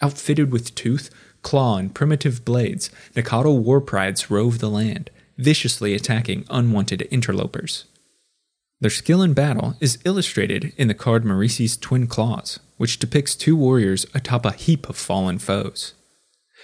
Outfitted 0.00 0.52
with 0.52 0.74
tooth, 0.76 1.10
claw, 1.46 1.76
and 1.76 1.94
primitive 1.94 2.44
blades, 2.44 2.90
Nacatl 3.14 3.62
war 3.62 3.80
prides 3.80 4.32
rove 4.32 4.58
the 4.58 4.68
land, 4.68 5.10
viciously 5.38 5.94
attacking 5.94 6.44
unwanted 6.50 7.02
interlopers. 7.02 7.84
Their 8.80 8.90
skill 8.90 9.22
in 9.22 9.32
battle 9.32 9.76
is 9.80 10.00
illustrated 10.04 10.72
in 10.76 10.88
the 10.88 10.94
card 11.04 11.24
Marisi's 11.24 11.76
Twin 11.76 12.08
Claws, 12.08 12.58
which 12.78 12.98
depicts 12.98 13.36
two 13.36 13.54
warriors 13.54 14.06
atop 14.12 14.44
a 14.44 14.50
heap 14.50 14.88
of 14.88 14.96
fallen 14.96 15.38
foes. 15.38 15.94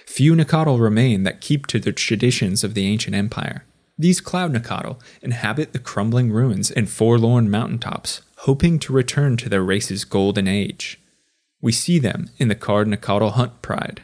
Few 0.05 0.35
Nacatl 0.35 0.77
remain 0.81 1.23
that 1.23 1.39
keep 1.39 1.65
to 1.67 1.79
the 1.79 1.93
traditions 1.93 2.61
of 2.65 2.73
the 2.73 2.85
ancient 2.85 3.15
empire. 3.15 3.63
These 3.97 4.19
Cloud 4.19 4.51
Nacatl 4.51 4.99
inhabit 5.21 5.71
the 5.71 5.79
crumbling 5.79 6.29
ruins 6.29 6.69
and 6.69 6.89
forlorn 6.89 7.49
mountaintops, 7.49 8.21
hoping 8.39 8.79
to 8.79 8.91
return 8.91 9.37
to 9.37 9.47
their 9.47 9.63
race's 9.63 10.03
golden 10.03 10.45
age. 10.45 10.99
We 11.61 11.71
see 11.71 11.99
them 11.99 12.31
in 12.37 12.49
the 12.49 12.55
card 12.55 12.89
Nacatl 12.89 13.31
Hunt 13.31 13.61
Pride, 13.61 14.01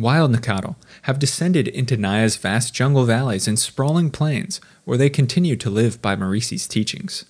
Wild 0.00 0.32
Nacatl 0.34 0.76
have 1.02 1.18
descended 1.18 1.68
into 1.68 1.96
Naya's 1.96 2.36
vast 2.36 2.72
jungle 2.72 3.04
valleys 3.04 3.46
and 3.46 3.58
sprawling 3.58 4.10
plains, 4.10 4.60
where 4.84 4.98
they 4.98 5.10
continue 5.10 5.56
to 5.56 5.70
live 5.70 6.00
by 6.00 6.16
Marisi's 6.16 6.66
teachings. 6.66 7.24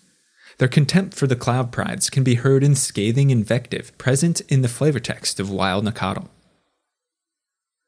Their 0.58 0.68
contempt 0.68 1.14
for 1.14 1.26
the 1.26 1.36
cloud 1.36 1.72
prides 1.72 2.10
can 2.10 2.22
be 2.22 2.34
heard 2.34 2.62
in 2.62 2.74
scathing 2.74 3.30
invective 3.30 3.96
present 3.98 4.40
in 4.42 4.62
the 4.62 4.68
flavor 4.68 5.00
text 5.00 5.40
of 5.40 5.50
Wild 5.50 5.84
Nacatl. 5.84 6.28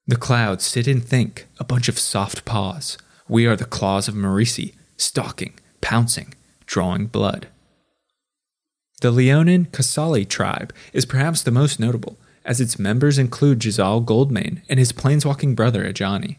The 0.06 0.16
clouds 0.16 0.64
sit 0.64 0.86
and 0.86 1.04
think, 1.04 1.46
a 1.58 1.64
bunch 1.64 1.88
of 1.88 1.98
soft 1.98 2.44
paws. 2.44 2.98
We 3.28 3.46
are 3.46 3.56
the 3.56 3.64
claws 3.64 4.08
of 4.08 4.14
Marisi, 4.14 4.74
stalking, 4.96 5.54
pouncing, 5.80 6.34
drawing 6.66 7.06
blood. 7.06 7.48
The 9.00 9.10
Leonin 9.10 9.66
Kasali 9.66 10.28
tribe 10.28 10.72
is 10.92 11.06
perhaps 11.06 11.42
the 11.42 11.50
most 11.50 11.78
notable, 11.78 12.16
as 12.44 12.61
its 12.61 12.78
members 12.78 13.18
include 13.18 13.61
Jazal 13.61 14.04
Goldmane 14.04 14.62
and 14.68 14.78
his 14.78 14.92
planeswalking 14.92 15.54
brother 15.54 15.84
Ajani. 15.84 16.37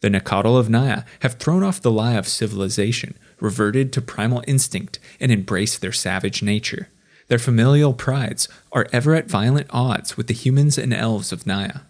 The 0.00 0.10
Nacatl 0.10 0.58
of 0.58 0.68
Naya 0.68 1.04
have 1.20 1.34
thrown 1.34 1.62
off 1.62 1.80
the 1.80 1.90
lie 1.90 2.14
of 2.14 2.28
civilization, 2.28 3.14
reverted 3.40 3.92
to 3.92 4.02
primal 4.02 4.44
instinct, 4.46 4.98
and 5.18 5.32
embraced 5.32 5.80
their 5.80 5.92
savage 5.92 6.42
nature. 6.42 6.88
Their 7.28 7.38
familial 7.38 7.94
prides 7.94 8.48
are 8.72 8.86
ever 8.92 9.14
at 9.14 9.30
violent 9.30 9.68
odds 9.70 10.16
with 10.16 10.26
the 10.26 10.34
humans 10.34 10.76
and 10.76 10.92
elves 10.92 11.32
of 11.32 11.46
Naya. 11.46 11.80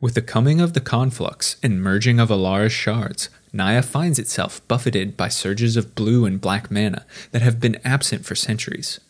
With 0.00 0.12
the 0.12 0.20
coming 0.20 0.60
of 0.60 0.74
the 0.74 0.82
conflux 0.82 1.56
and 1.62 1.80
merging 1.80 2.20
of 2.20 2.28
Alara's 2.28 2.72
shards, 2.72 3.30
Naya 3.54 3.80
finds 3.80 4.18
itself 4.18 4.60
buffeted 4.68 5.16
by 5.16 5.28
surges 5.28 5.78
of 5.78 5.94
blue 5.94 6.26
and 6.26 6.38
black 6.38 6.70
mana 6.70 7.06
that 7.30 7.40
have 7.40 7.58
been 7.58 7.80
absent 7.84 8.26
for 8.26 8.34
centuries. 8.34 9.00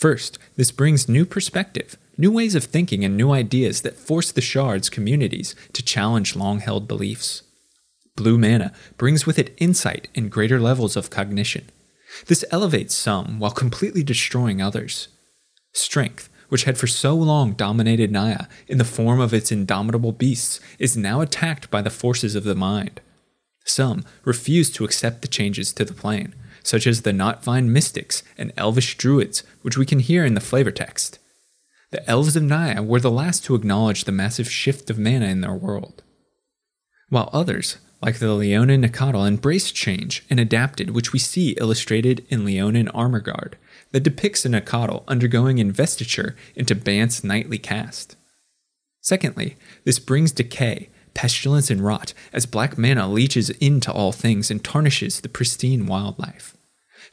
First, 0.00 0.38
this 0.56 0.70
brings 0.70 1.10
new 1.10 1.26
perspective, 1.26 1.98
new 2.16 2.32
ways 2.32 2.54
of 2.54 2.64
thinking, 2.64 3.04
and 3.04 3.18
new 3.18 3.32
ideas 3.32 3.82
that 3.82 3.98
force 3.98 4.32
the 4.32 4.40
shards 4.40 4.88
communities 4.88 5.54
to 5.74 5.84
challenge 5.84 6.34
long 6.34 6.60
held 6.60 6.88
beliefs. 6.88 7.42
Blue 8.16 8.38
mana 8.38 8.72
brings 8.96 9.26
with 9.26 9.38
it 9.38 9.54
insight 9.58 10.08
and 10.14 10.30
greater 10.30 10.58
levels 10.58 10.96
of 10.96 11.10
cognition. 11.10 11.68
This 12.28 12.46
elevates 12.50 12.94
some 12.94 13.38
while 13.38 13.50
completely 13.50 14.02
destroying 14.02 14.62
others. 14.62 15.08
Strength, 15.74 16.30
which 16.48 16.64
had 16.64 16.78
for 16.78 16.86
so 16.86 17.14
long 17.14 17.52
dominated 17.52 18.10
Naya 18.10 18.46
in 18.68 18.78
the 18.78 18.84
form 18.86 19.20
of 19.20 19.34
its 19.34 19.52
indomitable 19.52 20.12
beasts, 20.12 20.60
is 20.78 20.96
now 20.96 21.20
attacked 21.20 21.70
by 21.70 21.82
the 21.82 21.90
forces 21.90 22.34
of 22.34 22.44
the 22.44 22.54
mind. 22.54 23.02
Some 23.66 24.06
refuse 24.24 24.70
to 24.70 24.84
accept 24.86 25.20
the 25.20 25.28
changes 25.28 25.74
to 25.74 25.84
the 25.84 25.92
plane, 25.92 26.34
such 26.70 26.86
as 26.86 27.02
the 27.02 27.10
Knotvine 27.10 27.66
mystics 27.66 28.22
and 28.38 28.52
elvish 28.56 28.96
druids, 28.96 29.42
which 29.62 29.76
we 29.76 29.84
can 29.84 29.98
hear 29.98 30.24
in 30.24 30.34
the 30.34 30.40
flavor 30.40 30.70
text. 30.70 31.18
The 31.90 32.08
elves 32.08 32.36
of 32.36 32.44
Naya 32.44 32.80
were 32.80 33.00
the 33.00 33.10
last 33.10 33.44
to 33.46 33.56
acknowledge 33.56 34.04
the 34.04 34.12
massive 34.12 34.48
shift 34.48 34.88
of 34.88 34.96
mana 34.96 35.26
in 35.26 35.40
their 35.40 35.52
world. 35.52 36.04
While 37.08 37.28
others, 37.32 37.78
like 38.00 38.20
the 38.20 38.32
Leonin 38.32 38.82
Nacatl, 38.82 39.26
embraced 39.26 39.74
change 39.74 40.24
and 40.30 40.38
adapted, 40.38 40.90
which 40.90 41.12
we 41.12 41.18
see 41.18 41.56
illustrated 41.58 42.24
in 42.28 42.44
Leonin 42.44 42.86
Armor 42.90 43.18
Guard, 43.18 43.58
that 43.90 44.04
depicts 44.04 44.44
a 44.44 44.48
Nacatl 44.48 45.02
undergoing 45.08 45.58
investiture 45.58 46.36
into 46.54 46.76
Bant's 46.76 47.24
knightly 47.24 47.58
caste. 47.58 48.14
Secondly, 49.00 49.56
this 49.82 49.98
brings 49.98 50.30
decay, 50.30 50.88
pestilence, 51.14 51.68
and 51.68 51.80
rot 51.80 52.14
as 52.32 52.46
black 52.46 52.78
mana 52.78 53.08
leeches 53.08 53.50
into 53.58 53.90
all 53.90 54.12
things 54.12 54.52
and 54.52 54.62
tarnishes 54.62 55.20
the 55.20 55.28
pristine 55.28 55.86
wildlife. 55.86 56.56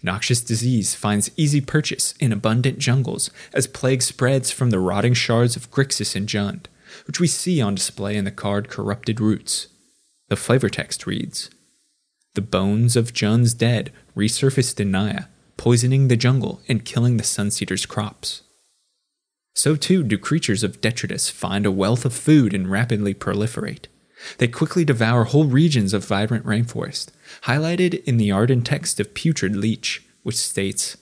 Noxious 0.04 0.42
disease 0.42 0.94
finds 0.94 1.32
easy 1.36 1.62
purchase 1.62 2.13
in 2.20 2.32
abundant 2.32 2.77
jungles 2.77 3.32
as 3.54 3.68
plague 3.68 4.01
spreads 4.01 4.51
from 4.51 4.70
the 4.70 4.80
rotting 4.80 5.13
shards 5.13 5.56
of 5.56 5.72
Grixis 5.72 6.16
and 6.16 6.27
Jund, 6.27 6.66
which 7.06 7.20
we 7.20 7.27
see 7.27 7.62
on 7.62 7.75
display 7.75 8.16
in 8.16 8.25
the 8.25 8.32
card 8.32 8.70
Corrupted 8.70 9.20
Roots. 9.20 9.68
The 10.30 10.36
flavor 10.36 10.70
text 10.70 11.08
reads 11.08 11.50
The 12.36 12.42
bones 12.42 12.96
of 12.96 13.13
Jund's 13.13 13.54
dead 13.54 13.92
resurfaced 14.16 14.80
in 14.80 14.92
Naya, 14.92 15.25
poisoning 15.58 16.08
the 16.08 16.18
jungle 16.18 16.62
and 16.68 16.86
killing 16.86 17.18
the 17.18 17.24
Sunseeder's 17.24 17.86
crops. 17.86 18.44
So 19.56 19.75
too 19.75 20.04
do 20.04 20.20
creatures 20.20 20.63
of 20.63 20.82
detritus 20.82 21.32
find 21.32 21.66
a 21.66 21.72
wealth 21.72 22.06
of 22.06 22.13
food 22.13 22.54
and 22.54 22.70
rapidly 22.70 23.16
proliferate. 23.16 23.86
They 24.38 24.48
quickly 24.48 24.86
devour 24.86 25.25
whole 25.25 25.46
regions 25.46 25.94
of 25.94 26.06
vibrant 26.06 26.46
rainforest, 26.46 27.10
highlighted 27.43 28.03
in 28.03 28.17
the 28.17 28.31
ardent 28.31 28.65
text 28.65 29.00
of 29.00 29.13
Putrid 29.13 29.55
Leech, 29.55 30.03
which 30.24 30.38
states 30.38 30.98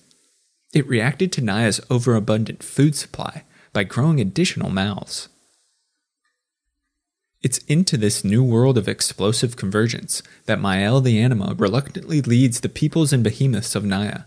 It 0.74 0.88
reacted 0.88 1.32
to 1.34 1.42
Naya's 1.42 1.82
overabundant 1.90 2.64
food 2.64 2.96
supply 2.96 3.44
by 3.74 3.84
growing 3.84 4.20
additional 4.20 4.70
mouths. 4.70 5.30
It's 7.42 7.60
into 7.68 7.96
this 7.96 8.24
new 8.24 8.44
world 8.44 8.76
of 8.76 8.88
explosive 8.88 9.56
convergence 9.56 10.24
that 10.46 10.60
Mayael 10.60 11.04
the 11.04 11.20
Anima 11.20 11.54
reluctantly 11.56 12.22
leads 12.22 12.62
the 12.62 12.70
peoples 12.70 13.14
and 13.14 13.24
behemoths 13.24 13.76
of 13.76 13.86
Naya. 13.86 14.22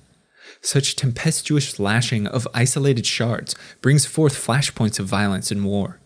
Such 0.61 0.95
tempestuous 0.95 1.81
lashing 1.81 2.27
of 2.27 2.47
isolated 2.55 3.07
shards 3.07 3.57
brings 3.81 4.07
forth 4.07 4.35
flashpoints 4.35 5.01
of 5.01 5.07
violence 5.07 5.51
and 5.51 5.65
war. 5.65 5.99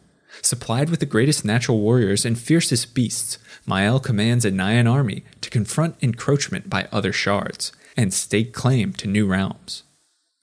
Supplied 0.43 0.91
with 0.91 0.99
the 1.01 1.07
greatest 1.07 1.45
natural 1.45 1.79
warriors 1.79 2.25
and 2.25 2.39
fiercest 2.39 2.95
beasts, 2.95 3.39
Mayael 3.67 4.03
commands 4.03 4.45
a 4.45 4.51
Nayan 4.51 4.91
army 4.91 5.25
to 5.41 5.51
confront 5.51 5.97
encroachment 6.03 6.69
by 6.69 6.89
other 6.91 7.13
shards 7.13 7.73
and 7.97 8.13
stake 8.13 8.53
claim 8.53 8.93
to 8.95 9.07
new 9.07 9.27
realms. 9.27 9.85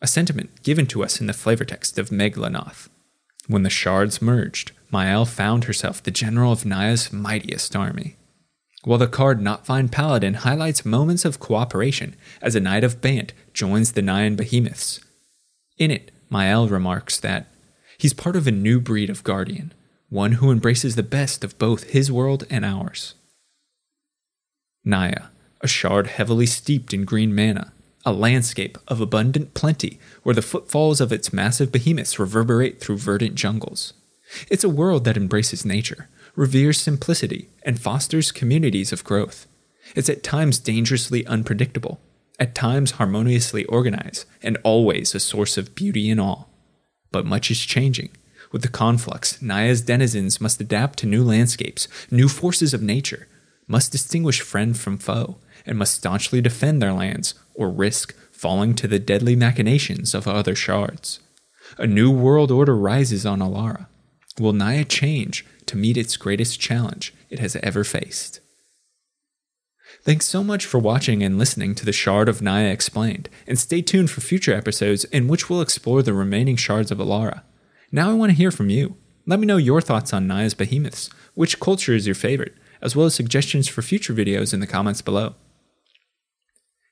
A 0.01 0.07
sentiment 0.07 0.63
given 0.63 0.85
to 0.87 1.03
us 1.03 1.19
in 1.19 1.27
the 1.27 1.33
flavor 1.33 1.65
text 1.65 1.99
of 1.99 2.09
Meglanoth. 2.09 2.87
When 3.47 3.63
the 3.63 3.69
shards 3.69 4.21
merged, 4.21 4.71
Mayael 4.91 5.27
found 5.27 5.65
herself 5.65 6.01
the 6.01 6.11
general 6.11 6.53
of 6.53 6.65
Naya's 6.65 7.11
mightiest 7.11 7.75
army. 7.75 8.15
While 8.85 8.99
the 8.99 9.07
card 9.07 9.41
Knotvine 9.41 9.91
Paladin 9.91 10.35
highlights 10.35 10.85
moments 10.85 11.25
of 11.25 11.39
cooperation 11.39 12.15
as 12.41 12.55
a 12.55 12.61
Knight 12.61 12.85
of 12.85 13.01
Bant 13.01 13.33
joins 13.53 13.91
the 13.91 14.01
Nayan 14.01 14.37
behemoths. 14.37 15.01
In 15.77 15.91
it, 15.91 16.11
Mayael 16.31 16.69
remarks 16.69 17.19
that 17.19 17.47
he's 17.97 18.13
part 18.13 18.37
of 18.37 18.47
a 18.47 18.51
new 18.51 18.79
breed 18.79 19.09
of 19.09 19.25
guardian, 19.25 19.73
one 20.09 20.33
who 20.33 20.51
embraces 20.51 20.95
the 20.95 21.03
best 21.03 21.43
of 21.43 21.57
both 21.57 21.91
his 21.91 22.11
world 22.11 22.45
and 22.49 22.65
ours. 22.65 23.15
Naya, 24.83 25.27
a 25.61 25.67
shard 25.67 26.07
heavily 26.07 26.45
steeped 26.45 26.93
in 26.93 27.05
green 27.05 27.35
mana, 27.35 27.73
a 28.05 28.13
landscape 28.13 28.77
of 28.87 29.01
abundant 29.01 29.53
plenty 29.53 29.99
where 30.23 30.35
the 30.35 30.41
footfalls 30.41 31.01
of 31.01 31.11
its 31.11 31.33
massive 31.33 31.71
behemoths 31.71 32.17
reverberate 32.17 32.79
through 32.79 32.97
verdant 32.97 33.35
jungles. 33.35 33.93
It's 34.49 34.63
a 34.63 34.69
world 34.69 35.05
that 35.05 35.17
embraces 35.17 35.65
nature, 35.65 36.07
reveres 36.35 36.79
simplicity, 36.79 37.49
and 37.63 37.79
fosters 37.79 38.31
communities 38.31 38.93
of 38.93 39.03
growth. 39.03 39.47
It's 39.95 40.09
at 40.09 40.23
times 40.23 40.59
dangerously 40.59 41.25
unpredictable, 41.25 41.99
at 42.39 42.55
times 42.55 42.91
harmoniously 42.91 43.65
organized, 43.65 44.25
and 44.41 44.57
always 44.63 45.13
a 45.13 45.19
source 45.19 45.57
of 45.57 45.75
beauty 45.75 46.09
and 46.09 46.21
awe. 46.21 46.45
But 47.11 47.25
much 47.25 47.51
is 47.51 47.59
changing. 47.59 48.11
With 48.51 48.63
the 48.63 48.67
conflux, 48.67 49.41
Naya's 49.41 49.81
denizens 49.81 50.41
must 50.41 50.59
adapt 50.59 50.99
to 50.99 51.05
new 51.05 51.23
landscapes, 51.23 51.87
new 52.09 52.27
forces 52.27 52.73
of 52.73 52.81
nature, 52.81 53.27
must 53.67 53.91
distinguish 53.91 54.41
friend 54.41 54.77
from 54.77 54.97
foe, 54.97 55.37
and 55.65 55.77
must 55.77 55.95
staunchly 55.95 56.41
defend 56.41 56.81
their 56.81 56.93
lands 56.93 57.35
or 57.53 57.69
risk 57.69 58.15
falling 58.31 58.73
to 58.73 58.87
the 58.87 58.99
deadly 58.99 59.35
machinations 59.35 60.15
of 60.15 60.27
other 60.27 60.55
shards. 60.55 61.19
A 61.77 61.85
new 61.85 62.09
world 62.09 62.49
order 62.49 62.75
rises 62.75 63.25
on 63.25 63.39
Alara, 63.39 63.87
Will 64.39 64.53
Naya 64.53 64.85
change 64.85 65.45
to 65.65 65.77
meet 65.77 65.97
its 65.97 66.17
greatest 66.17 66.59
challenge 66.59 67.13
it 67.29 67.39
has 67.39 67.57
ever 67.57 67.83
faced? 67.83 68.39
Thanks 70.03 70.25
so 70.25 70.43
much 70.43 70.65
for 70.65 70.79
watching 70.79 71.21
and 71.21 71.37
listening 71.37 71.75
to 71.75 71.85
the 71.85 71.91
Shard 71.91 72.29
of 72.29 72.41
Naya 72.41 72.71
Explained, 72.71 73.27
and 73.45 73.59
stay 73.59 73.81
tuned 73.81 74.09
for 74.09 74.21
future 74.21 74.53
episodes 74.53 75.03
in 75.05 75.27
which 75.27 75.49
we'll 75.49 75.61
explore 75.61 76.01
the 76.01 76.13
remaining 76.13 76.55
shards 76.55 76.89
of 76.89 76.99
Alara. 76.99 77.41
Now 77.91 78.11
I 78.11 78.13
want 78.13 78.29
to 78.31 78.37
hear 78.37 78.51
from 78.51 78.69
you. 78.69 78.97
Let 79.25 79.39
me 79.39 79.47
know 79.47 79.57
your 79.57 79.81
thoughts 79.81 80.13
on 80.13 80.27
Naya's 80.27 80.53
behemoths, 80.53 81.09
which 81.33 81.59
culture 81.59 81.93
is 81.93 82.05
your 82.05 82.15
favorite, 82.15 82.53
as 82.81 82.95
well 82.95 83.07
as 83.07 83.15
suggestions 83.15 83.67
for 83.67 83.81
future 83.81 84.13
videos 84.13 84.53
in 84.53 84.59
the 84.59 84.67
comments 84.67 85.01
below. 85.01 85.33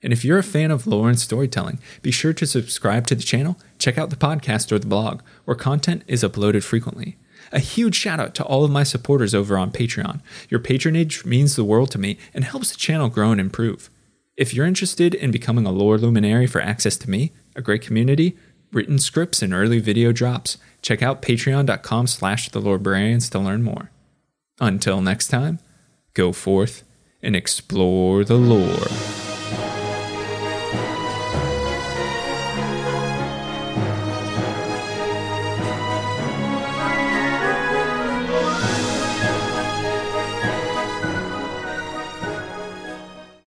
And 0.02 0.12
if 0.12 0.26
you're 0.26 0.40
a 0.40 0.44
fan 0.44 0.72
of 0.72 0.88
lore 0.88 1.10
and 1.10 1.20
storytelling, 1.20 1.80
be 2.02 2.10
sure 2.10 2.34
to 2.34 2.48
subscribe 2.48 3.06
to 3.08 3.16
the 3.16 3.24
channel, 3.24 3.60
check 3.78 3.98
out 3.98 4.10
the 4.10 4.16
podcast 4.16 4.72
or 4.72 4.80
the 4.80 4.88
blog, 4.88 5.22
where 5.46 5.56
content 5.56 6.04
is 6.08 6.24
uploaded 6.24 6.64
frequently. 6.64 7.18
A 7.52 7.60
huge 7.60 7.96
shout 7.96 8.20
out 8.20 8.34
to 8.36 8.44
all 8.44 8.64
of 8.64 8.72
my 8.72 8.84
supporters 8.84 9.36
over 9.36 9.56
on 9.58 9.72
Patreon. 9.72 10.22
Your 10.50 10.60
patronage 10.60 11.26
means 11.26 11.56
the 11.56 11.64
world 11.64 11.92
to 11.92 12.00
me 12.00 12.18
and 12.34 12.44
helps 12.44 12.72
the 12.72 12.78
channel 12.78 13.10
grow 13.10 13.32
and 13.32 13.40
improve. 13.40 13.92
If 14.36 14.54
you're 14.54 14.66
interested 14.66 15.16
in 15.16 15.32
becoming 15.32 15.66
a 15.66 15.72
lore 15.72 15.98
luminary 15.98 16.46
for 16.46 16.62
access 16.62 16.98
to 16.98 17.10
me, 17.10 17.34
a 17.56 17.62
great 17.62 17.82
community, 17.82 18.38
written 18.72 19.00
scripts, 19.00 19.42
and 19.42 19.54
early 19.54 19.80
video 19.80 20.12
drops, 20.12 20.58
check 20.82 21.02
out 21.02 21.22
patreon.com 21.22 22.08
slash 22.08 22.50
the 22.50 22.62
lorebrarians 22.62 23.30
to 23.32 23.40
learn 23.40 23.64
more. 23.64 23.92
Until 24.60 25.02
next 25.02 25.28
time, 25.28 25.60
go 26.14 26.32
forth 26.32 26.84
and 27.22 27.36
explore 27.36 28.24
the 28.24 28.38
lore. 28.38 29.27